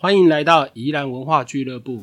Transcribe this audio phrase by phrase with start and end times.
[0.00, 2.00] 欢迎来到宜兰文化俱乐部，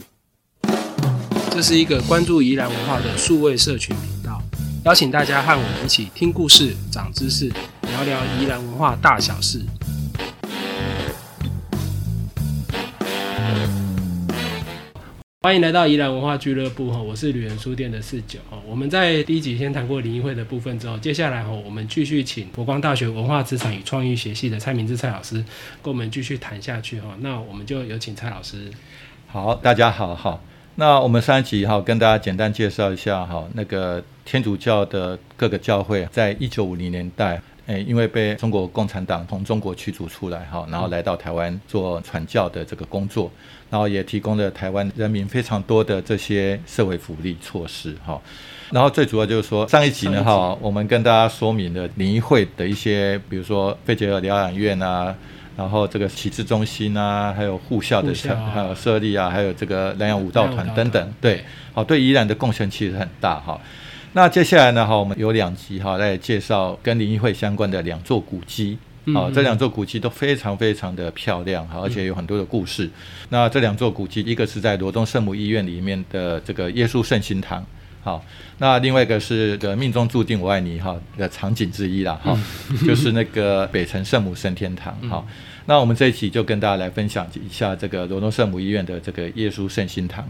[1.49, 4.41] 这是一个关注宜兰文化的数位社群频道，
[4.83, 7.47] 邀请大家和我们一起听故事、长知识，
[7.83, 9.61] 聊聊宜兰文化大小事。
[15.45, 18.57] 欢迎来到宜兰文化俱乐部哈，我是旅人书店的四九哈。
[18.65, 25.35] 我们在第一集先谈过林议会的部分之后，接下来哈，我们继续请国光大学文化资产与创意学系的蔡明志蔡老师
[25.83, 27.15] 跟我们继续谈下去哈。
[27.19, 28.71] 那我们就有请蔡老师。
[29.27, 30.41] 好，大家好好。
[30.77, 37.39] 那我们上一集哈，跟大家简单介绍一下哈，那个天主教的各个教会，在一九五零年代。
[37.67, 43.31] 诶，因为被中国共产党从中国驱逐出来哈，然后来到台湾做传教的这个工作，
[43.69, 48.21] 然后也提供了台湾人民非常多的这些社会福利措施哈。
[48.71, 55.15] 然后最主要就是说，上一集呢哈，我们跟大家说明了联谊会的一些，比如说费杰尔疗养院啊，
[55.55, 58.11] 然后这个启智中心啊，还有护校的
[58.53, 61.43] 还有设立啊，还有这个南洋舞蹈团等等，对，
[61.73, 63.59] 好，对宜兰的贡献其实很大哈。
[64.13, 64.85] 那接下来呢？
[64.87, 68.77] 哈，我们有两集哈来介绍跟林议会相关的两座古迹。
[69.13, 72.89] 好，这两座古迹都非常非常的漂亮哈，而且有很多的故事。
[73.29, 77.65] 那这两座古迹，一个是在罗东圣母医院里面的这个耶稣圣心堂。
[78.01, 78.23] 好，
[78.59, 82.37] 那另外一个是的命中注定我爱你哈的场景之一啦哈，
[82.85, 84.95] 就是那个北城圣母升天堂。
[85.09, 85.27] 好，
[85.65, 90.23] 那我们这一期就跟大家来分享一下这个罗东圣母医院的这个耶稣圣心堂。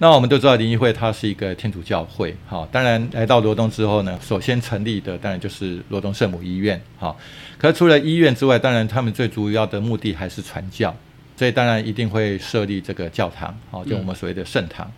[0.00, 7.14] 那我们都知道灵异会它是一个天主教会，哈，当然来到罗东之后呢，首先成立的当然就是罗东圣母医院，哈。
[7.58, 10.94] 可除了医院之外，当然他们最主要的目的还是传教，
[11.36, 14.88] 所以当然一定会设立这个教堂，好，就我们所谓的圣堂。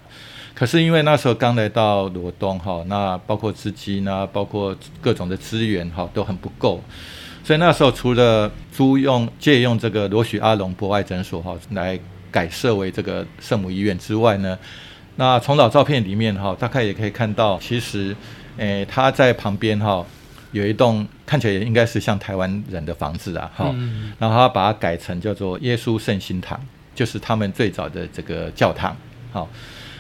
[0.53, 6.79] 可是因为那时候刚来到罗东，哈，那包括资金啊，包括各种的资源，哈，都很不够，
[7.43, 11.99] 所以那时候除了租用借用这个罗许阿龙博爱诊所，哈，来
[12.31, 14.59] 改设为这个圣母医院之外呢。
[15.21, 18.17] 那从老照片里面哈，大概也可以看到，其实，
[18.57, 20.03] 诶，他在旁边哈，
[20.53, 23.67] 有一栋看起来也应该是像台湾人的房子啊，哈，
[24.19, 26.59] 然后他把它改成叫做耶稣圣心堂，
[26.95, 28.97] 就是他们最早的这个教堂。
[29.31, 29.47] 好，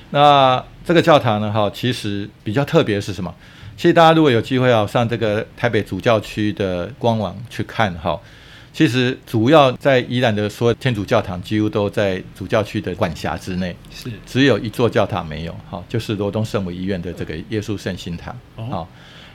[0.08, 3.34] 那这个教堂呢，哈，其实比较特别是什么？
[3.76, 8.19] 其实大家如果有机会啊，上这个台北主教区的官网去看哈。
[8.72, 14.10] 其实主要在宜兰的所有天主教堂几乎都在主教区的管辖之内，是。
[14.25, 18.86] 只有一座教堂没有，哈，就是罗东圣母医院的这个耶稣圣心堂，哦，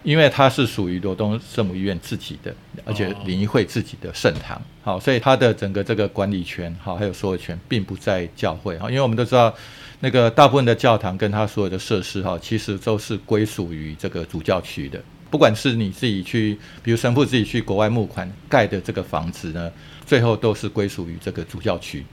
[0.04, 9.54] 因为它是属于罗东圣母医院自己的，而且灵医会自己的圣堂，好，所以它的整个这个管理权，好，还有所有权并不在教会，哈，因为我们都知道
[10.00, 15.00] 那个大部分的教堂跟它所有的设施，哈，其实都是归属于这个主教区的。
[15.36, 19.70] 不管是你自己去，比如神父自己去国外募款盖的这个房子呢，
[20.06, 22.06] 最后都是归属于这个主教区。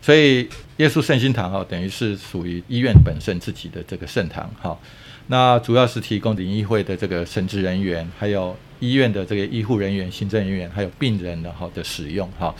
[0.00, 4.78] 所以耶稣圣心堂哈，等于是属于医院本身自己的这个圣堂哈。
[5.26, 12.54] 那主要是提供灵医会的这个神职人员，还有医院的这个医护人员、行政人员，还有病人的哈的使用哈。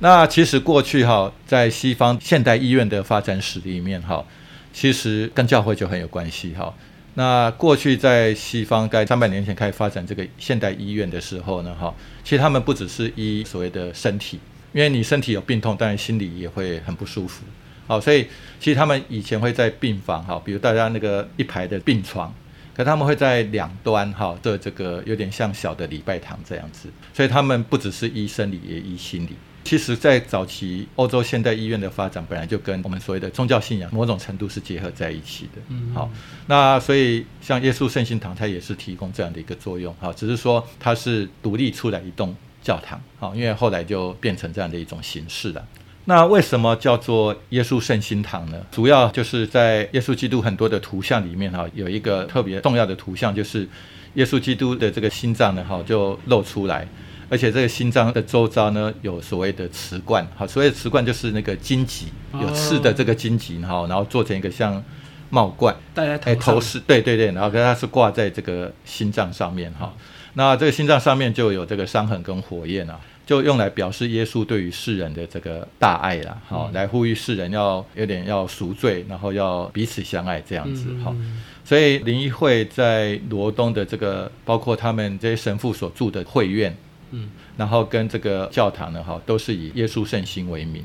[0.00, 4.26] 那其实过去哈，在西方现代医院的发展史里面哈，
[4.72, 6.74] 其实跟教会就很有关系哈。
[7.18, 11.92] 那过去在西方在三百年前开始发展这个现代医院的时候呢，哈，
[12.22, 14.38] 其实他们不只是医所谓的身体，
[14.72, 17.42] 因为你身体有病痛，当然心里也会很不舒服，
[17.88, 18.28] 好，所以
[18.60, 22.32] 其实他们以前会在病房，哈，比如大家那个一排的病床，
[22.72, 29.30] 可他们会在两端，哈的这个有点像小的礼拜堂这样子，所以他们不只是医生理，也医心理。
[29.68, 35.60] 其实，在早期欧洲现代医院的发展，本来就跟我们所谓的宗教信仰某种程度是结合在一起的。
[35.68, 36.10] 嗯，好，
[36.46, 39.94] 那所以像耶稣圣心堂，它也是提供这样的一个作用。
[40.00, 42.98] 好，只是说它是独立出来一栋教堂。
[43.18, 45.62] 好，因为后来就变成这样的一种形式了。
[46.06, 48.64] 那为什么叫做耶稣圣心堂呢？
[48.72, 53.68] 主要就是在耶稣基督很多的图像里面，哈，有一个特别重要的图像，就是
[54.14, 56.88] 耶稣基督的这个心脏呢，哈，就露出来。
[57.30, 64.82] 而且这个心脏的周遭呢，有所谓的瓷冠，好，所谓的瓷冠就是那个荆棘，有刺的这个荆棘，哈，然后做成一个像
[65.28, 69.92] 帽冠，戴在头饰，对对对，然后它是挂在这个心脏上面，哈，
[70.32, 81.14] 那这个心脏上面就有这个伤痕跟火焰啊，就用来表示耶稣对于世人的这个大爱啦，好，来呼吁世人要有点要赎罪，然后要彼此相爱这样子，哈，
[81.62, 86.74] 所以灵医会在罗东的这个，包括他们这些神父所住的会院。
[87.10, 90.84] 嗯，然后跟这个教堂呢，哈，都是以耶稣圣心为名。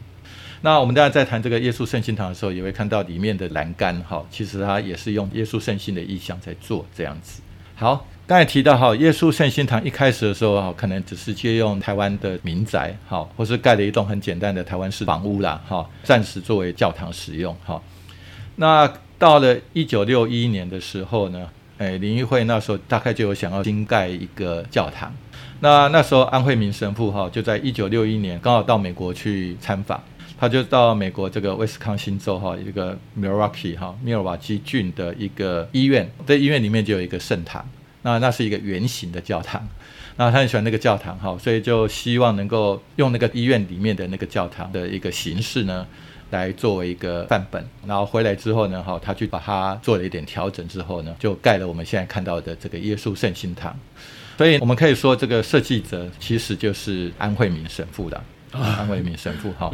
[0.62, 7.42] 那我们大家在谈这个耶稣圣心堂的时候，也会看到里面的栏杆，哈，其实它也是用耶稣圣心的意象在做这样子。
[7.76, 17.82] 好，刚才提到哈，耶稣圣心堂一开始的时候哈，可能只是借用台湾的民宅，哈，或是盖了一栋很简单的台湾式房屋啦，哈，暂时作为教堂使用，哈。
[18.56, 25.14] 那到了一九六一年的时候呢，哎，林义会那时候大概就有想要新盖一个教堂。
[25.64, 29.98] 那那时候安惠民神父哈，就在一九六一年刚好到美国去参访，
[30.38, 37.66] 他就到美国这个威斯康星州哈一个 Milwaukee 哈密尔瓦基郡的一个医院，在医院里面就有一个圣堂。
[38.02, 39.66] 那那是一个圆形的教堂，
[40.18, 45.88] 那他很喜欢那个教堂哈，所以就希望能够用那个医院里面的那个教堂的一个形式呢，
[46.32, 47.66] 来作为一个范本。
[47.88, 53.74] 然后回来之后呢，哈，他去把它做了一点调整之后呢，就盖了我们现在看到的这个耶稣圣心堂。
[54.44, 59.72] 所以我们可以说，这个设计者其实就是安惠民神父的，安惠民神父哈。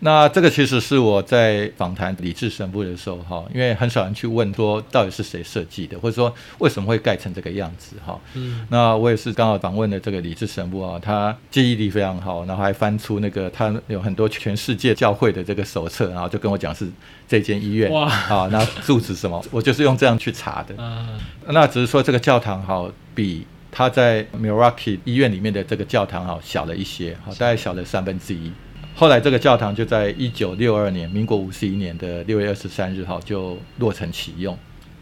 [0.00, 8.20] 那这个其实是我在访谈李智神父的时候，哈，因为很少人去问说到底是谁设计的，或者说为什么会盖成这个样子，哈。
[8.34, 8.66] 嗯。
[8.68, 16.86] 那我也是刚好访问了这个李智神父啊，他记忆力非常好，然后还翻出那个他有很多全世界教会的这个手册，然后就跟我讲是
[17.26, 20.74] 这间医院哇，啊，那住址什么，我就是用这样去查的。
[20.76, 21.18] 嗯。
[21.46, 28.52] 那只是说这个教堂好，比他在 Miracle 医院里面的这个教堂哈小了一些，好，大概小了三分之一。
[28.94, 34.56] 后来这个教堂就在一九六二年，民国五十一年的六月二十三日，哈，就落成启用。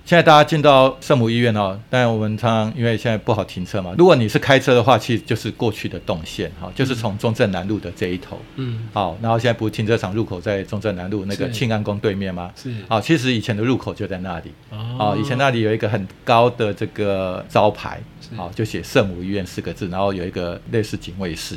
[0.05, 12.51] 现在大家进到圣母医院哦，当然我们常常因为现在不好停车嘛，如果你是开车的话，其实就是过去的动线，哈，就是从中正南路的这一头，嗯，好，然后现在不是停车场入口在中正南路那个庆安宫对面吗？
[12.57, 18.01] 是，好，其实以前的入口就在那里，哦，以前那里有一个很高的这个招牌，
[18.37, 21.57] 好，就写圣母医院四个字，然后有一个类似警卫室。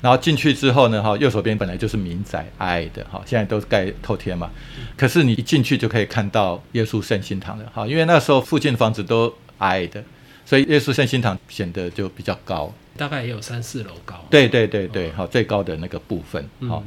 [0.00, 4.50] 然后进去之后呢，哈，右手边本来就是民宅，矮的，哈，现在都是盖透天嘛。
[4.96, 10.02] 可是你一进去就可以看到耶稣圣心堂了，哈，因为那时候附近的房子都矮的，
[10.44, 14.24] 所以耶稣圣心堂显得就比较高，大概也有三四楼高。
[14.30, 16.82] 对对对对，好，最高的那个部分，好。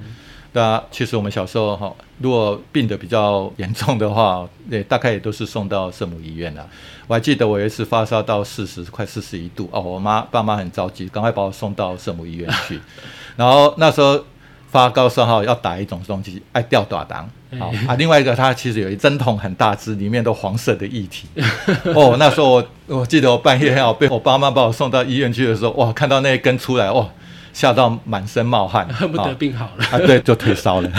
[0.54, 6.68] 那其实我们小时候哈，如果病得比较严重的话， 也大概也都是送到圣母医院了。
[7.08, 12.80] 我还记得我有一次发烧到四十快四十一度哦，我妈爸妈很着急，赶快把我送到圣母医院去。
[13.38, 14.24] 然后那时候
[14.70, 17.30] 发高烧哈，要打一种东西，爱吊打糖。
[17.58, 21.28] 好啊，另外一个它其实有一针筒很大只，里面都黄色的液体。
[21.96, 27.08] 哦，那时候我我记得我半夜要被我爸妈把我送到医院去的时候，哇，看到那一根出来，哇！
[27.54, 29.98] 吓到满身冒汗，恨 不得病好了啊！
[30.00, 30.92] 对，就退烧了。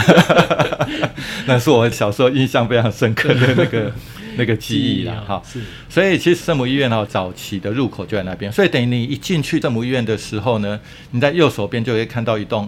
[1.45, 3.91] 那是我小时候印象非常深刻的那个
[4.37, 5.41] 那个记忆了哈。
[5.45, 10.79] 是，所以其实圣母医院哈早期的入口就在那边，所以等于你一进去圣母医院的时候呢，
[11.11, 12.67] 你在右手边就会看到一栋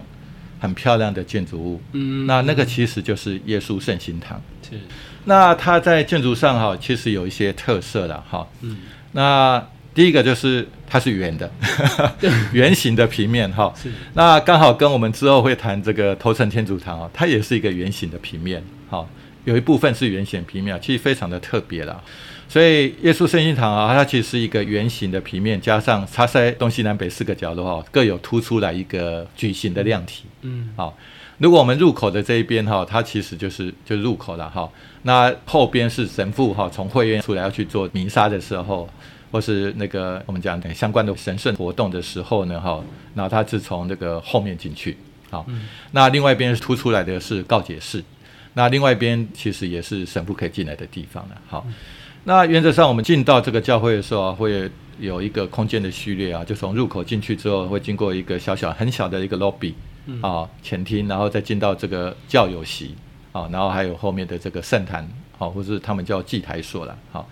[0.58, 1.80] 很漂亮的建筑物。
[1.92, 4.40] 嗯，那那个其实就是耶稣圣心堂。
[4.68, 4.78] 是，
[5.24, 8.46] 那它在建筑上哈其实有一些特色了哈。
[8.62, 8.76] 嗯，
[9.12, 9.64] 那。
[9.96, 11.50] 第一个就是它是圆的，
[12.52, 13.72] 圆形的平面哈。
[14.12, 19.08] 那刚好跟我们之后会谈这个头城天主堂哦，它也是一个圆形的平面，哈，
[19.46, 22.04] 有一部分是圆形平面，其实非常的特别了。
[22.46, 30.24] 所以耶稣圣心堂啊，它其实是一个圆形的平面，加上它在东西南北四个角的话，各有突出来一个矩形的量体。
[30.42, 30.68] 嗯。
[30.76, 30.94] 好，
[31.38, 34.68] 如果我们入口的这一边哈，它其实就是就入口了哈。
[35.04, 38.86] 那后边是神父哈，从会院出来要去做弥撒的时候。
[39.36, 44.96] 或是那个我们讲的相关的神圣活动的时候呢，哈，那他是从那个后面进去，
[45.28, 45.44] 好，
[45.90, 48.02] 那另外一边凸出来的是告解室，
[48.54, 51.66] 那另外一边其实也是神父可以进来的地方了，好，
[52.24, 59.74] 那原则上我们进到这个教会的时候，会有一个空间的序列啊，就从入口进去之后，会经过一个小小很小的一个 lobby
[60.22, 62.94] 啊前厅，然后再进到这个教友席
[63.32, 65.06] 啊，然后还有后面的这个圣坛，
[65.36, 67.28] 好，或是他们叫祭台所了，好。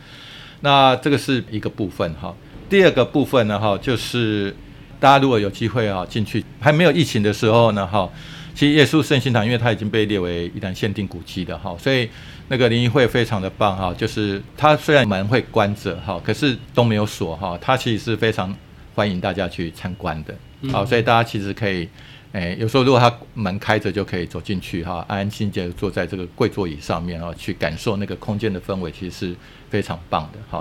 [0.64, 2.34] 那这个是一个部分哈，
[2.70, 4.56] 第二个部分呢哈，就是
[4.98, 8.10] 大家如果有机会啊进去，还没有疫情的时候呢哈，
[8.54, 12.08] 其实耶稣圣心堂因为它已经被列为一旦限定古迹的哈，所以
[12.48, 18.56] 那个灵异会非常的棒哈，就是它虽然门会关着哈，可是都没有锁哈，它其实是非常
[18.94, 20.34] 欢迎大家去参观的，
[20.72, 21.86] 好，所以大家其实可以。
[22.34, 29.36] 哎，有时候如果他门开着，就可以走进去哈，安安心静坐在这个贵座椅上面啊，去感受那个空间的氛围，其实是
[29.70, 30.60] 非常棒的哈。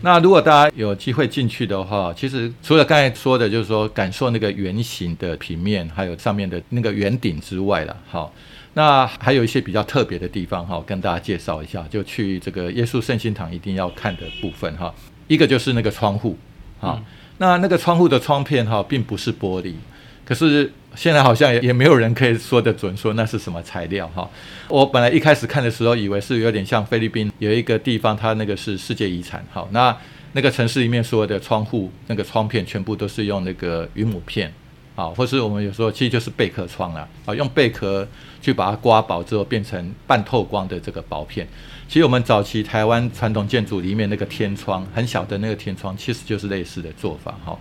[0.00, 8.32] 那如果大家有机会进去的话，其实除了刚才说的，就是说感受那个圆形的平面，还有上面的那个圆顶之外了，好，
[8.72, 14.94] 那还有一些比较特别的地方哈，跟大家介绍一下，就去这个耶稣圣心堂一定要看的部分哈。
[15.28, 16.38] 一个就是那个窗户，
[16.78, 16.98] 好，
[17.36, 19.74] 那那个窗户的窗片哈，并不是玻璃。
[20.24, 24.28] 可是现在好像也也没有人可以说得准，说那是什么材料哈。
[24.68, 29.44] 我本来一开始看的时候，以为是有点像菲律宾有一个地方，它那个是世界遗产。
[29.50, 29.96] 好，那
[30.32, 34.52] 那个城市里面所有的窗户那个窗片全部都是用那个云母片。
[34.96, 38.06] 啊，或是我们有时候其实就是贝壳窗啊，啊，用贝壳
[38.42, 41.48] 去把它刮薄之后变成半透光的这个薄片。
[41.88, 47.58] 其实我们早期台湾传统建筑里面那个天窗很小的那个天窗，其实就是类似的做法哈。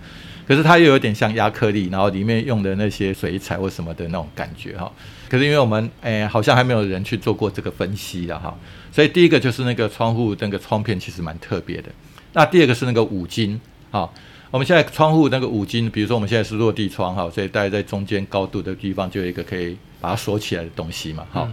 [0.49, 4.91] 可是它又有点像亚克力，然后里面用的那些水彩或什么的那种感觉哈。
[5.29, 8.57] 可是因为我们诶好像还没有人去做过这个分析的哈，
[8.91, 11.89] 所以第一个就是那个窗户那个窗片其实蛮特别的。
[12.33, 14.09] 那第二个是那个五金啊。
[14.51, 21.47] 我们现在窗户那个五金，比如说我们现在是落地窗哈，所以大家在中间高度的地方就有一个可以把它锁起来的东西嘛，哈，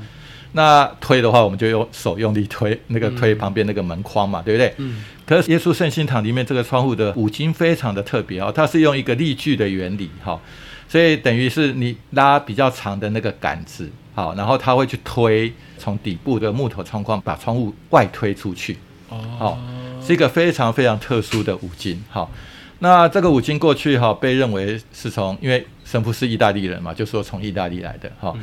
[0.57, 4.73] 那推的话我们就用手用力推那个推旁边那个门框嘛，对不对？
[4.79, 5.05] 嗯。
[5.27, 10.41] 可是耶稣圣心堂里面这个窗户的五金非常的特别哦，它是用一个力矩的原理哈，
[10.89, 18.79] 所以等于是你拉比较长的那个杆子，好，然后它会去推从底部的木头窗框把窗户外推出去，
[19.11, 19.59] 哦，好，
[20.01, 22.31] 是一个非常非常特殊的五金，好。
[22.79, 28.35] 那这个五金过去哈，被认为是从，因为神父是意大利人嘛，就说从意大利来的哈。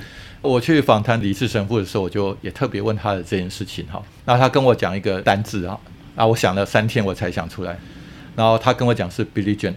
[0.43, 4.00] 我去访谈李氏神父的时候，我就也特别问他的这件事情哈。
[4.25, 5.79] 那他跟我讲一个单字啊，
[6.15, 7.79] 啊，我想了三天我才想出来。
[8.35, 9.73] 然后他跟我讲是 Billy Jean，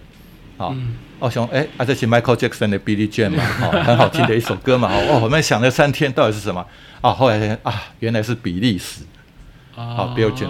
[0.59, 0.77] 啊，
[1.19, 6.67] 我想哎，啊这是 Michael Jackson 的 Billy Jean 嘛，哈， 很好听的一首歌嘛，哦，我们想了三天到底是什么？
[7.01, 9.03] 啊，后来啊，原来是比利时。
[9.77, 10.49] 好标准，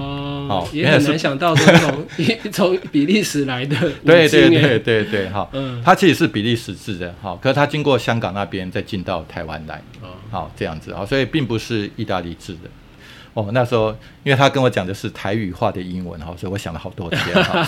[0.49, 2.07] 好，也很难想到从
[2.53, 9.83] 从比利时来的，对对对对对，哈，嗯，它其实是比利时制的，哈，可是它经过香港那边再进到台湾来，
[10.31, 12.71] 好这样子，好，所以并不是意大利制的，
[13.35, 13.91] 哦，那时候
[14.23, 17.67] 因为他跟我讲的是台语化的英文，哈，所以我想了好多天，哈，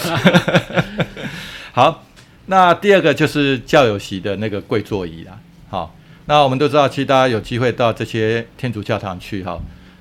[1.72, 2.04] 好，
[2.46, 5.36] 那第二个就是教友席的那个跪座椅啦，
[5.68, 5.92] 好，
[6.26, 9.60] 那我们都知道，其实大家有机会到这些天主教堂去，哈。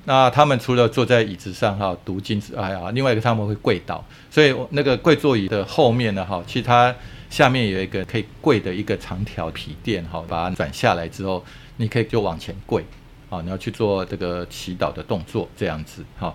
[0.10, 6.96] 那他们除了坐在椅子上哈读经之外啊，另外一个他们会跪倒，所以那个跪座椅的后面呢哈，其实它
[7.30, 11.44] 下面有一个可以跪的一个长条皮垫哈，把它转下来之后，
[11.76, 12.86] 你可以就往前跪，
[13.30, 16.34] 啊，你要去做这个祈祷的动作这样子哈。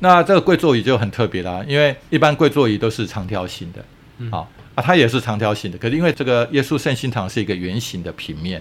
[0.00, 3.84] 那这个跪座椅就很特别啦，因为一般跪座椅都是长条形的，
[4.32, 8.60] 好啊，它也是长条形的，可是因为这个耶稣圣心堂是一个圆形的平面，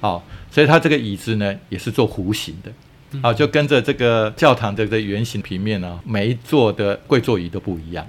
[0.00, 2.72] 好，所以它这个椅子呢也是做弧形的。
[3.22, 8.04] 好，就跟着这个教堂的这圆形平面呢，每一座的跪坐椅都不一样。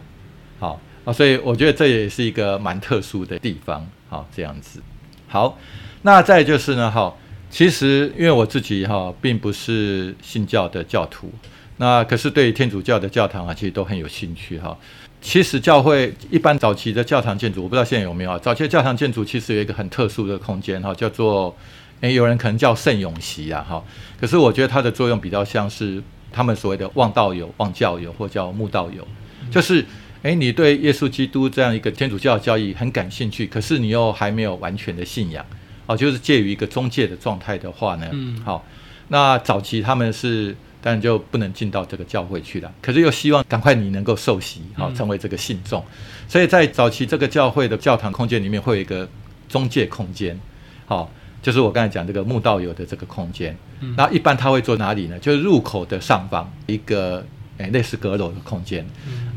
[0.59, 3.87] 好啊，所以我觉得这也是一个蛮特殊的地方。
[4.09, 4.81] 好，这样子。
[5.27, 5.57] 好，
[6.01, 7.15] 那再就是呢，哈，
[7.49, 11.31] 其实因为我自己哈并不是信教的教徒，
[11.77, 14.75] 那可是对天主教的教堂啊，其实都很有兴趣哈。
[15.21, 18.39] 其实教会一般早期的教堂建筑，我不知道现在有没有啊。
[18.39, 21.55] 早期的教堂建筑其实有一个很特殊的空间哈，叫做。
[22.01, 23.83] 诶，有人可能叫圣永席啊，哈，
[24.21, 26.01] 可是我觉得它的作用比较像是
[26.31, 29.07] 他们所谓的望道友、望教友，或叫慕道友，
[29.49, 29.83] 就是
[30.21, 35.43] 诶，你对耶稣基督这样一个天主教教义很感兴趣，可是你又还没有完全的信仰，
[35.87, 38.63] 哦，就是介于一个中介的状态的话呢，嗯，好，
[39.07, 45.83] 那早期他们是当然就不能进到这个教会去了，可是又希望赶快你能够受洗，好，成为这个信众，
[46.27, 49.09] 所以在早期这个教会的教堂空间里面会有一个
[49.49, 50.39] 中介空间，
[50.85, 51.09] 好。
[51.47, 53.55] 就是我刚才讲这个墓道友的这个空间，
[53.95, 55.17] 那一般他会坐哪里呢？
[55.17, 57.25] 就是入口的上方一个
[57.57, 58.85] 诶类似阁楼的空间。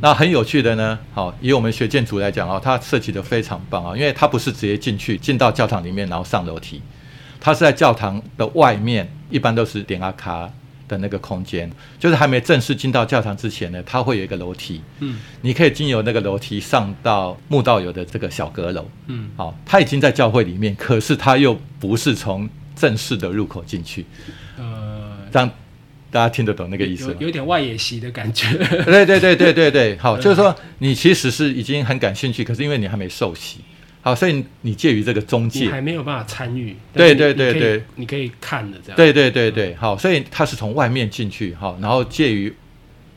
[0.01, 6.83] 那很有趣的呢，好，以我们学建筑来讲哦，它设计的非常棒啊，因为它不是直接进去进到教堂里面然后上楼梯，
[7.39, 10.51] 它是在教堂的外面，一般都是点阿卡。
[10.91, 11.71] 的那个空间，
[12.01, 24.05] 就是还没正式进到教堂之前呢，它会有一个楼梯，嗯，你可以经由那个楼梯上到墓道友的这个小阁楼，嗯，好，他已经在教会里面，可是他又不是从正式的入口进去，
[24.59, 25.49] 呃，让
[26.11, 28.53] 大家听得懂那个意思，有点外野席的感觉，
[28.85, 33.61] 对对对对对对，好， 就是说你其实是已经很感兴趣，可是因为你还没受洗。
[34.03, 36.75] 好，所以你介于这个中介，还没有办法参与。
[36.93, 38.97] 对对对对，你可以看的这样。
[38.97, 42.53] 对对对对，好，所以它是从外面进去，好，然后介于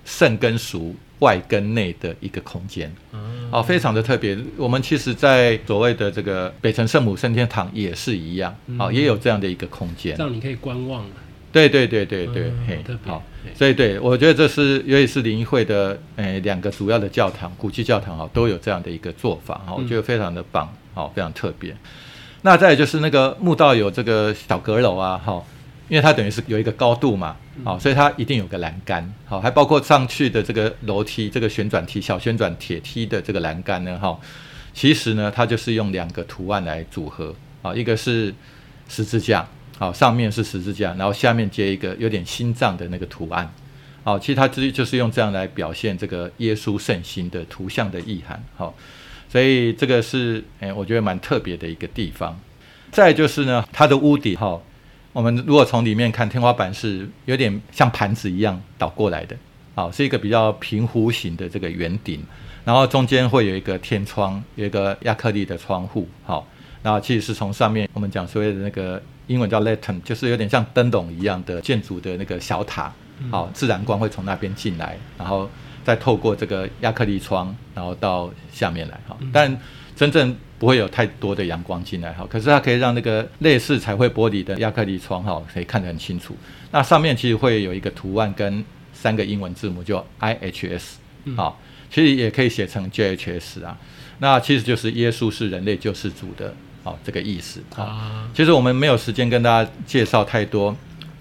[0.04, 2.94] 圣跟俗外跟内的一个空间，
[3.50, 4.38] 好，非常的特别。
[4.58, 11.06] 我们其实，在所谓的这个北城圣母升天堂也是一样，好，也有这样的一个空间，让你可以观望。
[11.54, 13.24] 对对对对对，嘿，好，
[13.56, 21.76] 所以对我觉得这是尤其是灵会的，诶，两个主要的教堂，古迹教堂哈，都有这样的一个做法哈，我觉得非常的棒，好，非常特别。
[22.42, 25.44] 那再就是那个墓道有这个小阁楼啊，哈，
[25.88, 34.18] 因为它等于是有一个高度嘛，好，所以它一定有个栏杆，好，还包括上去的这个楼梯，这个旋转梯、小旋转铁梯的这个栏杆呢，哈，
[34.74, 38.34] 其实呢，它就是用两个图案来组合，啊，一个是
[38.88, 39.48] 十字架。
[39.77, 43.51] 好，上面是十字架，然后下面接一个有点心脏的那个图案，
[44.03, 48.74] 好，其实它就是就是用这样来表现这个耶稣圣心的图像的意涵，好，
[49.30, 52.39] 所以这个是诶，我觉得蛮特别的一个地方。
[52.92, 54.62] 再就是呢，它的屋顶，哈，
[55.12, 59.36] 我们如果从里面看，天花板是有点像盘子一样倒过来的，
[59.74, 62.24] 好，是一个比较平弧形的这个圆顶，
[62.63, 66.48] 然后中间会有一个天窗，有一个亚克力的窗户，好，
[66.84, 72.92] 然后其实是从上面我们讲所谓的那个英文叫 lantern，就是有点像灯笼一样的建筑的那个小塔。
[73.32, 75.50] 好，自然光会从那边进来，然后
[75.84, 79.00] 再透过这个亚克力窗，然后到下面来。
[79.08, 79.56] 哈，但
[79.96, 82.12] 真正不会有太多的阳光进来。
[82.13, 86.36] 哈，可是它可以让那个类似彩绘玻璃的亚克力窗，哈，可以看得很清楚。
[86.72, 90.98] 那上面其实会有一个图案跟三个英文字母，就 I H S。
[91.38, 93.77] 好，其实也可以写成 J H S 啊。
[94.20, 96.53] 那其实就是耶稣是人类救世主的，
[96.84, 97.62] 好这个意思。
[97.75, 100.75] 啊，其实我们没有时间跟大家介绍太多。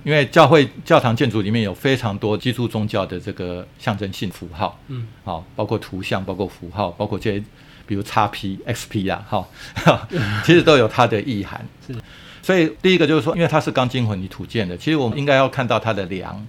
[0.05, 7.45] 因为教会教堂建筑里面有非常多基督宗教的这个象征性符号，嗯，好，包括图像，包括符号，包括这些，
[7.87, 9.47] 比如叉 P、XP 啊，哈，
[10.45, 11.65] 其实都有它的意涵。
[11.87, 11.95] 是，
[12.43, 16.45] 所以第一个就是说，因为它是钢筋混凝土建的，其实我们应该要看到它的梁，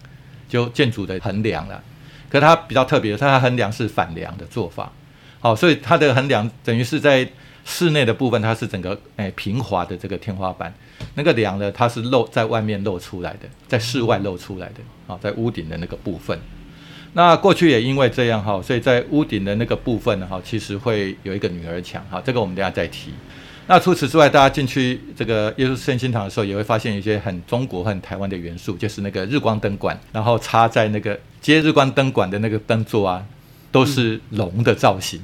[0.50, 1.80] 就建筑的横梁了。
[2.32, 4.92] 可它比较特别，它横梁是反梁的做法，
[5.40, 7.30] 好，所以它的横梁等于是在。
[7.66, 10.74] 室内的部分，它是整个诶平滑的这个天花板，
[11.16, 14.76] 那个梁呢，它是露在外面露出来的，在室外露出来的
[15.08, 16.38] 啊，在屋顶的那个部分。
[17.14, 23.12] 那过去也因为这样哈，所以在屋顶的那个部分呢哈，其实会有一个女儿墙哈，这个我们等下再提。
[23.66, 33.24] 那除此之外，大家进去这个耶稣圣心堂的时候，也会发现一些很中国、很台湾的元素，就是那个日光灯管，然后插在那个接日光灯管的那个灯座啊。
[33.74, 35.20] 都是龙的造型，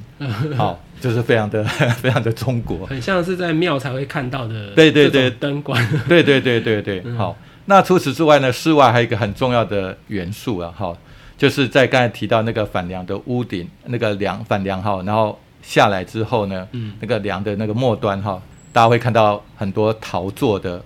[0.56, 1.62] 好，就是非常的
[2.02, 4.72] 非常的中国，很像是在庙才会看到的。
[4.74, 5.80] 对对对，灯管。
[6.08, 7.36] 对对对对对，好。
[7.66, 10.92] 那除此之外呢，室外还有一个很重要的元素啊，哈，
[11.38, 18.42] 就是在刚才提到那个反梁的屋顶，那个梁反梁哈，然后下来之后呢，嗯，那个梁的那个末端哈，
[18.72, 20.82] 大家会看到很多陶做的、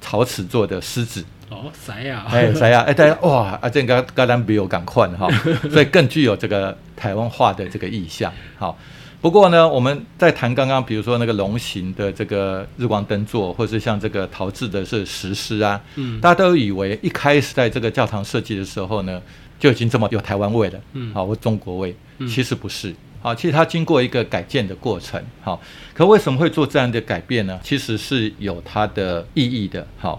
[0.00, 1.22] 陶瓷做的狮子。
[1.52, 2.24] 哦，谁呀？
[2.30, 2.80] 哎，谁呀？
[2.80, 5.28] 哎，大家哇，啊，这个高丹比我赶快哈，
[5.70, 8.32] 所以更具有这个台湾化的这个意象。
[8.58, 8.76] 好，
[9.20, 19.20] 不过呢，我们在谈刚刚，比如说那个龙形的这个日光灯座，或是像这个陶制的是石狮啊，嗯，大家都以为一开始在这个教堂设计的时候呢，
[19.60, 21.94] 就已经这么有台湾味了，嗯，好，或中国味，
[22.26, 25.60] 其实不是，好，其实它经过一个改建的过程，好，
[25.92, 27.60] 可为什么会做这样的改变呢？
[27.62, 30.18] 其实是有它的意义的，好。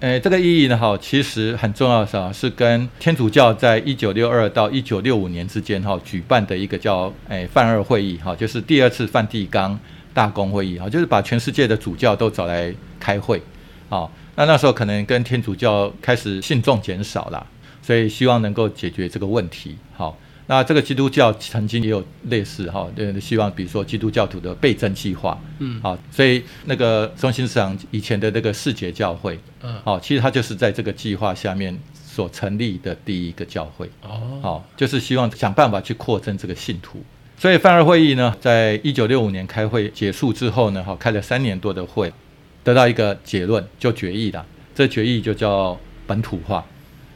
[0.00, 9.78] 诶，这个意义呢，哈，其实很重要的是是跟天主教在一九六二到一九六五年之间，哈，举办的一个叫诶梵二会议，哈，就是第二次梵蒂冈
[10.14, 13.42] 大公会议，哈，就是把全世界的主教都找来开会，
[13.90, 17.46] 啊，那那时候可能跟天主教开始信众减少了，
[17.82, 20.16] 所以希望能够解决这个问题，好。
[20.50, 37.00] 那这个基督教曾经也有类似哈，呃，希望比如说基督教徒的倍增计划，嗯，好，所以那个中心市场以前的那个世界教会，嗯，好，其实它就是在这个计划下面所成立的第一个教会，哦，好，就是希望想办法去扩增这个信徒。
[37.38, 42.12] 所以范二会议呢，在一九六五年开会结束之后呢，哈，开了三年多的会，
[42.64, 46.66] 得到一个结论，就决议了，这决议就叫本土化。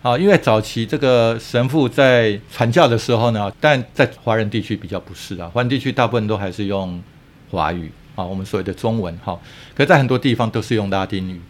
[0.04, 7.02] 啊，因为早期这个神父在传教的时候呢，但在华人地区比较不是啊，华人地区大部分都还是用
[7.50, 9.40] 华语啊，我们所谓的中文哈，
[9.74, 11.40] 可在很多地方都是用拉丁语，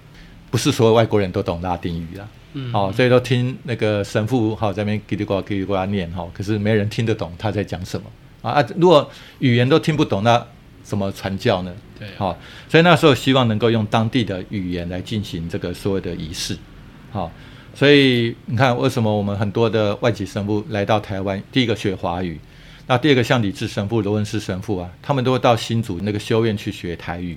[0.52, 8.06] 不是所有外国人都懂拉丁语啊，嗯，好，所以都听那个神父好在那边叽里呱叽里呱啦念哈，可是没人听得懂他在讲什么
[8.42, 10.40] 啊啊，如果语言都听不懂，那
[10.84, 11.74] 怎么传教呢？
[11.98, 12.38] 对，好，
[12.68, 16.56] 所以那时候希望能够用当地的语言来进行这个所有的仪式，
[17.10, 17.32] 好。
[17.74, 21.42] 所以你看，为什么我们很多的外籍神父来到台湾？
[21.50, 22.38] 第一个学华语，
[22.86, 27.36] 那第二个像李智神父、罗文斯神父啊，他们都会到新竹那个修院去学台语，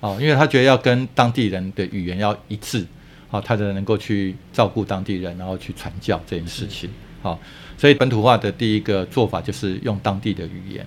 [0.00, 2.84] 哦，因为他觉得要跟当地人的语言要一致，
[3.28, 6.90] 好，他才能够去照顾当地人，然后去传教这件事情，
[7.22, 7.38] 好，
[7.76, 10.84] 所以本土化的第一个做法就是用当地的语言。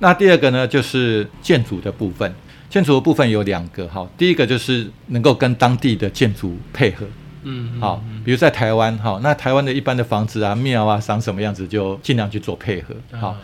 [0.00, 2.34] 那第二个呢，就是建筑的部分，
[2.68, 7.06] 建筑的部分有两个，哈，第一个就是能够跟当地的建筑配合。
[7.42, 12.94] 嗯，好，比如在台湾，好，那台湾的一般的房子啊、庙啊，长什么样子，就尽量去做配合。
[13.18, 13.36] 好，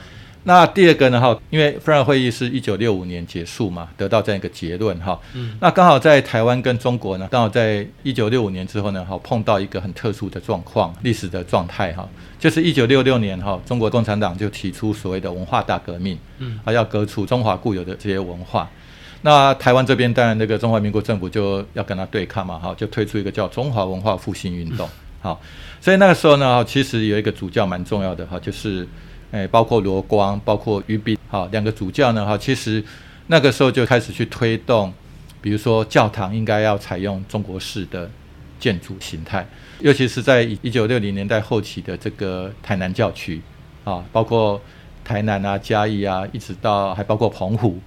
[0.44, 12.08] 那第二个呢，哈，因为弗尔会议是一九六五年结束嘛，得到这样一个结论，哈，嗯，那刚好在台湾跟中国呢，刚好在一九六五年之后呢，好碰到一个很特殊的状况，历史的状态，哈，
[12.38, 18.70] 就是一九六六年，哈，中国共产党就提出所谓的文化大革命，嗯，啊，要革除中华固有的这些文化。
[19.22, 24.88] 那台湾这边当然那个中华民国政府就要跟他对抗嘛，哈，就推出一个叫中华文化复兴运动，
[25.20, 25.40] 好，
[25.80, 28.86] 所以那个时候呢，其实有一个主教蛮重要的哈，就是
[29.32, 32.82] 诶，包括罗光，包括于斌，好，两个主教呢哈，其实
[33.26, 34.92] 那个时候就开始去推动，
[35.42, 38.08] 比如说教堂应该要采用中国式的
[38.60, 39.46] 建筑形态，
[39.80, 43.42] 尤其是在一九六零年代后期的这个台南教区
[43.84, 44.60] 啊，包括
[45.04, 47.78] 台南啊、嘉义啊，一直到还包括澎湖，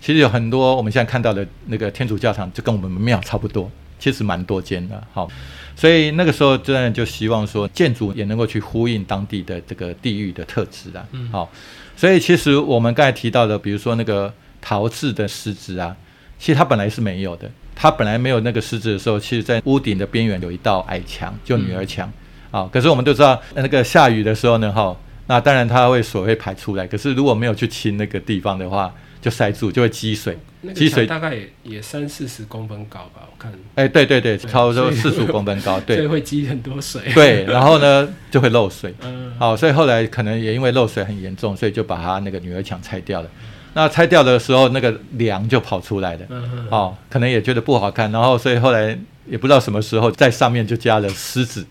[0.00, 3.70] 其实有很多我们现在看到的那个天主教堂，就跟我们庙差不多。
[4.00, 5.28] 其实蛮多间的，好，
[5.74, 11.50] 所以那个时候真的就希望说建筑也能够去呼应当地的这个地域的特质啊，好，
[11.96, 15.96] 所以其实我们刚才提到的，比如说那个陶制的狮子啊，
[16.38, 22.08] 其实它本来是没有的，它本来没有那个狮子的时候，其实在屋顶的边缘有一道矮墙，就女儿墙，
[22.52, 28.94] 啊，可是我们都知道那个下雨的时候呢，哈，那当然它会水会排出来，可是如果没有去清那个地方的话。
[29.20, 30.38] 就塞住，就会积水，
[30.74, 33.52] 积水大概也也三四十公分高吧，我看。
[33.74, 35.96] 哎，对对对，差不多四十五公分高， 对。
[35.96, 37.02] 所以会积很多水。
[37.14, 38.94] 对，然后呢就会漏水。
[39.02, 39.32] 嗯。
[39.38, 43.30] 好，所以后来可能也因为漏水很严重，所以就把它那个女儿墙拆掉了。
[43.74, 46.20] 那拆掉的时候，那个梁就跑出来了。
[46.28, 46.68] 嗯嗯。
[46.70, 51.66] 哦，可能也觉得不好看，然后所以后来也不知道什么时候在上面就加了狮子。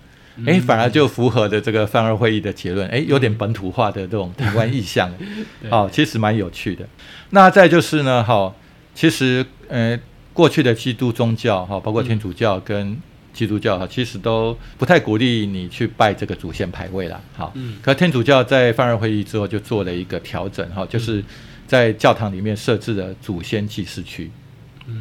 [0.45, 5.11] 哎，反而就符合的这个泛二会议的结论，哎，有点本土化的这种台湾意象，
[5.71, 6.87] 哦，其实蛮有趣的。
[7.31, 8.53] 那再就是呢，哈，
[8.93, 9.99] 其实呃，
[10.33, 12.97] 过去的基督宗教哈，包括天主教跟
[13.33, 21.23] 基督教哈，其实都不太鼓励你去拜这个祖先牌位了，好，可天主教在泛二会议之后就做了一个调整哈，就是
[21.65, 24.31] 在教堂里面设置了祖先祭祀区。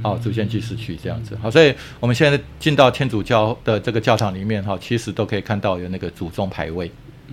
[0.03, 1.39] 好，祖先祭祀区这样子。
[1.41, 6.91] 好，所以我们现在进到天主教的这个教堂里面，哈，其实都可以看到有那个祖宗牌位。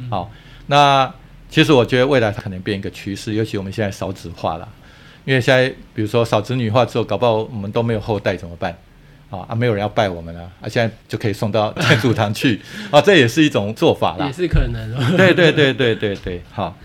[0.09, 0.31] 好，
[0.67, 1.11] 那
[1.49, 4.67] 其实我觉得未来它可能变一个趋势，尤其我们现在少子化了，
[5.25, 8.75] 因为现在比如说少子女化之后，搞不好我们都没有后代怎么办？
[9.31, 12.61] 啊啊，没有人要拜我们了，啊，现在就可以送到 天主堂去，
[12.91, 15.17] 啊，这也是一种做法啦，也是可能。
[15.17, 16.77] 对对对对对对，好。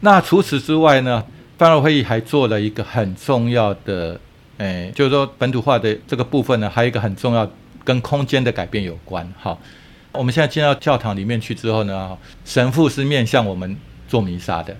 [0.00, 1.24] 那除此之外呢，
[1.58, 4.20] 办二会议还做了一个很重要的。
[4.58, 7.50] 哎，就是说本土化的这个部分呢，还有一个很重要，
[7.84, 9.30] 跟空间的改变有关。
[9.38, 9.56] 哈，
[10.12, 13.76] 我们现在进到教堂里面去之后呢，神父是面向我们
[14.08, 14.74] 做弥撒的。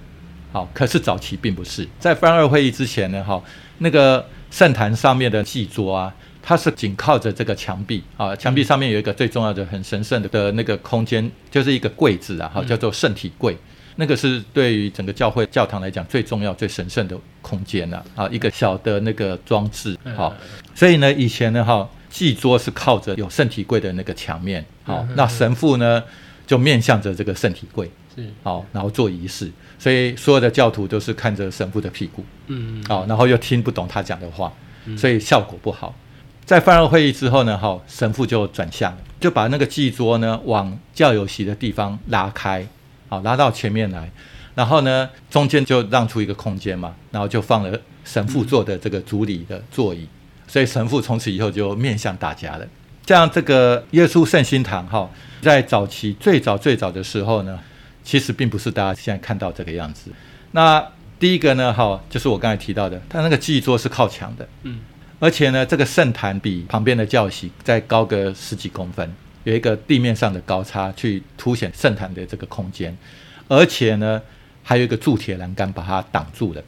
[0.52, 3.42] 好，可是早期并不是在翻二会议之前呢，哈，
[3.78, 13.54] 那个圣坛上面的祭桌啊，它是紧靠着这个墙壁啊，墙壁上面有一个最重要的、很神圣的的那个空间，就是一个柜子啊，哈，叫做圣体柜。
[13.98, 18.28] 那个是对于整个教会教堂来讲最重要、最神圣的空间了啊！
[18.30, 20.34] 一个小的那个装置，好，
[20.74, 26.02] 所以呢，以前呢，哈，祭桌是靠着有圣体柜的那个墙面，好，那神父呢
[26.46, 34.52] 就面向着这个圣体柜，是好，然后做仪式，所以所有的教徒都是看着神父的屁股，嗯，好，然后又听不懂他讲的话，
[34.98, 35.94] 所以效果不好。
[36.44, 42.66] 在泛二会议之后呢，哈，神父就转向，就把那个祭桌呢往教友席的地方拉开。
[43.08, 44.10] 好，拉到前面来，
[44.54, 50.08] 然后呢，中间就让出一个空间嘛，然后就放了神父坐的这个主礼的座椅，
[50.48, 52.66] 所以神父从此以后就面向大家了。
[53.06, 55.08] 像这个耶稣圣心堂哈，
[55.40, 57.58] 在早期最早最早的时候呢，
[58.02, 60.10] 其实并不是大家现在看到这个样子。
[60.50, 60.84] 那
[61.20, 64.80] 第一个呢，哈，就是我刚才提到的，它那个祭桌是靠墙的，嗯，
[65.20, 69.14] 而且呢，这个圣坛比旁边的教席再高个十几公分。
[69.46, 72.94] 有一个地面上的高差去凸显圣坛的这个空间，
[73.46, 74.20] 而且呢，
[74.60, 76.60] 还有一个铸铁栏杆把它挡住了。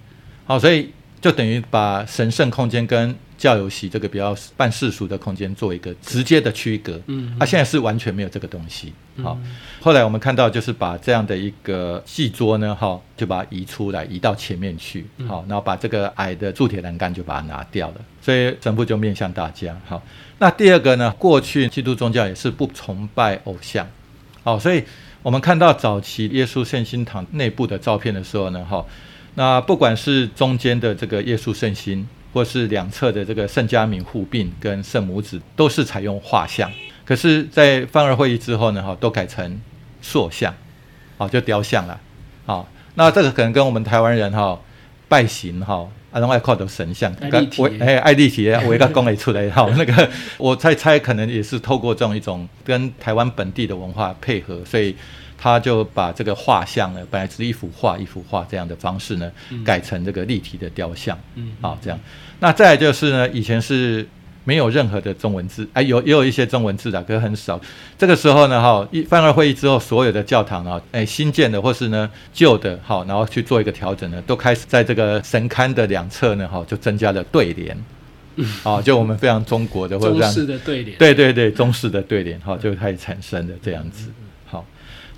[0.46, 7.00] 好，所以就等于把神圣空间跟教友席这个比较半世俗的空间做一个直接的区隔。
[7.06, 8.92] 嗯，它现在是完全没有这个东西。
[9.24, 9.36] 好，
[9.80, 15.04] 后来我们看到就是把这样的一个祭桌呢，哈，就把它移出来，移到前面去。
[15.26, 17.96] 好，然后把这个矮的铸铁栏杆就把它拿掉了。
[18.22, 19.76] 所以神父就面向大家。
[19.84, 20.00] 好。
[20.40, 21.12] 那第二个呢？
[21.18, 23.84] 过去基督宗教也是不崇拜偶像，
[24.44, 24.84] 好，所以
[25.20, 28.86] 我们看到早期耶稣圣心堂内部的照片的时候呢，哈，
[29.34, 36.70] 那不管是中间的这个耶稣圣心，或是两侧的这个圣家明护病跟圣母子，都是采用画像。
[37.04, 39.60] 可是，在范二会议之后呢，哈，都改成
[40.00, 40.54] 塑像，
[41.16, 41.98] 好，就雕像了，
[42.46, 44.60] 好，那这个可能跟我们台湾人哈
[45.08, 45.88] 拜神哈。
[46.10, 47.14] 啊，另外靠到神像，
[47.58, 54.94] 我哎，爱立体， 我一个讲会出来，吼，那个 我猜猜，可能也是透过这样一种跟台湾本地的文化配合，所以
[55.36, 59.30] 他就把这个画像呢，本来是一幅画一幅画这样的方式呢，
[59.64, 61.98] 改成这个立体的雕像，嗯，好，这样。
[62.40, 64.06] 那再来就是呢，以前是。
[64.48, 67.60] 没有任何的中文字，哎，有也有一些中文字的，可是很少。
[67.98, 77.76] 这个时候呢，哈，一泛二会议之后，所有的教堂啊，哎，新建的或是呢旧的，好，然后去做一个调整呢，都开始在这个神龛的两侧呢，哈，就增加了对联，
[78.62, 84.08] 啊， 就我们非常中国的或者这样中式的对联，对对对，中式的对联哈，就开始产生的这样子。
[84.08, 84.27] 好，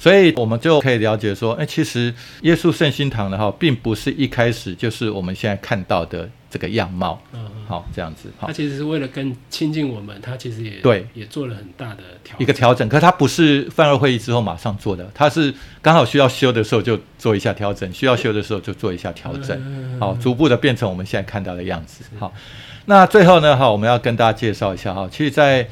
[0.01, 7.21] 所以我们就可以了解说，哎，其实耶稣圣心堂的哈，并不是一开始就是我们现在看到的这个样貌。
[7.35, 8.31] 嗯，好，这样子。
[8.41, 19.55] 他，其实是为了更亲近我们，他其实也对也做了很大的调一个调整，可是它不是泛二会议之后马上做的，他是刚好需要修的时候就做一下调整，需要修的时候就做一下调整。
[19.63, 22.05] 嗯好，逐步的变成我们现在看到的样子。
[22.19, 22.33] 好，
[22.87, 25.69] 那最后呢，哈，我们要跟大家介绍一下哈，其实，在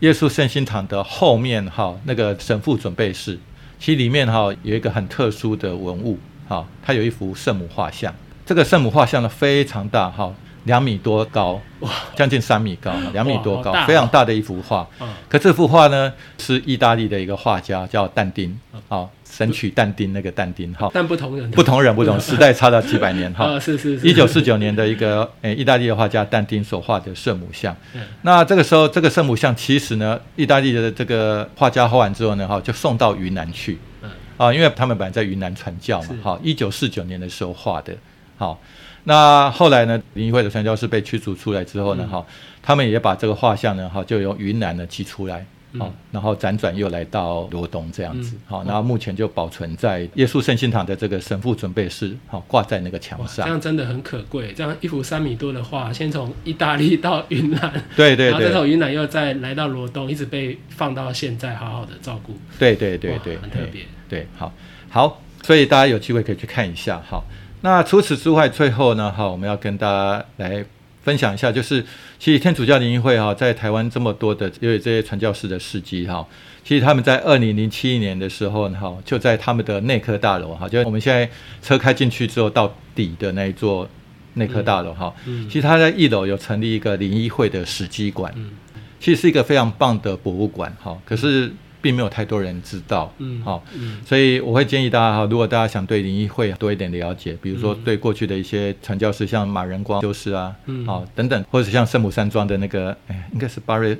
[0.00, 3.38] 耶稣圣心堂的后面哈，那个神父准备室，
[3.78, 10.34] 其实里面哈有一个很特殊的文物，哈，它有一幅圣母画像，这个圣母画像呢非常大哈。
[10.66, 14.86] 两米多高，哇，将近三米高，两米多高非常大的一幅画。
[15.00, 15.08] 嗯。
[15.28, 18.56] 可这幅画呢，是意大利的一个画家叫但丁，
[18.88, 27.74] 哦，神曲但丁那个但丁，哈、但不同人，不同人不同 时代差到几百年，哈、 啊，是是是，一九四九年的一个诶，意大利的画家但丁所画的圣母像。
[27.94, 28.02] 嗯。
[28.22, 33.78] 那这个时候，这个圣母像其实呢，意大利的这个画家画完之后呢，哈，就送到云南去。
[34.02, 34.10] 嗯。
[34.36, 37.94] 啊，因为他们本来在云南传教嘛是，好，一九四九年的时候画的，
[38.36, 38.60] 好，
[39.08, 42.26] 那后来呢，灵医会的传教士被驱逐出来之后呢，嗯哈、
[42.60, 45.46] 他们也把这个画像呢，哈，就由云南呢寄出来。
[45.78, 53.48] 好、嗯然后辗转又来到罗东这样子，然后目前就保存在耶稣圣心堂的这个神父准备室，好、挂在那个墙上，这上。
[53.48, 54.54] 样真的很可贵。
[54.56, 62.34] 这样一幅三米多的画，先从意大利到云南， 对对对，然后再从云南又再来到罗东，一直被放到现在，好好的照顾。
[62.58, 63.82] 对对对哇对，很特别。
[64.08, 64.50] 对，好，
[64.88, 67.02] 好，所以大家有机会可以去看一下。
[67.06, 67.22] 好，
[67.62, 70.64] 那除此之外，最后呢，哈，我们要跟大家来
[71.02, 71.84] 分享一下，就是
[72.18, 76.26] 其实天主教灵医会哈，在台湾这么多的因为这些传教士的事迹哈，
[76.64, 81.28] 其实他们在二零零七年的时候呢，哈，就在他们的内科大楼哈，就是我们现在
[81.62, 83.88] 车开进去之后到底的那一座
[84.34, 85.48] 内科大楼哈，嗯。
[85.48, 88.50] 其实他在一楼有成立一个灵医会的史迹馆，嗯。
[88.98, 91.52] 其实是一个非常棒的博物馆哈，可是
[91.86, 93.62] 并没有太多人知道，嗯好。
[93.76, 103.96] 嗯所以我会建议大家哈，如果大家想对灵异会多一点了解，比如说嗯对过去的一些传教士，像马仁光修士啊，嗯好、等等，或者像圣母山庄的那个，哎，应该是巴瑞。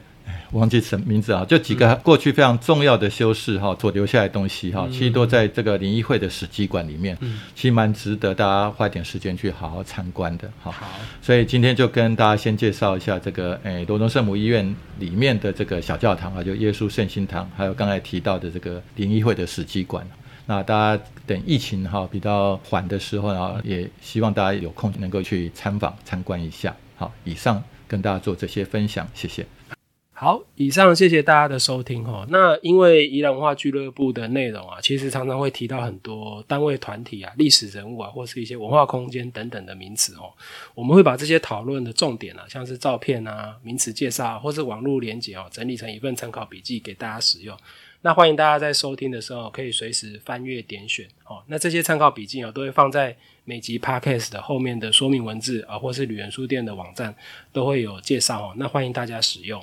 [0.52, 10.70] 忘记什么名字啊，就几个过去非常重要的修士哈所留下来的东西哈，嗯其实都在这个灵异会的史基馆里面，嗯，其实蛮值得大家花点时间去好好参观的哈。
[10.70, 10.86] 好，
[11.20, 20.06] 所以今天就跟大家先介绍一下这个诶罗东圣母医院里面的这个小教堂啊，就耶稣圣心堂，还有刚才提到的这个灵医会的史基馆。
[20.46, 26.74] 那大家等疫情哈比较缓的时候呢，也希望大家有空能够去参访参观一下。
[26.94, 29.44] 好，以上跟大家做这些分享，谢谢。
[30.18, 32.26] 好，以上谢谢大家的收听哈。
[32.31, 40.33] 那因为宜兰文化俱乐部的内容啊，其实常常会提到很多单位、团体啊、历史人物啊，或是一些文化空间等等的名词哦。
[40.74, 47.55] 我们会把这些讨论的重点啊，像是照片啊、名词介绍啊或是网络连结哦，整理成一份参考笔记给大家使用。
[48.00, 51.42] 那欢迎大家在收听的时候可以随时翻阅点选哦。
[51.48, 57.14] 那这些参考笔记哦，都会放在每集 podcast 的后面的说明文字啊，或是旅人书店的网站
[57.52, 58.55] 都会有介绍哦。
[58.57, 59.62] 那欢迎大家使用。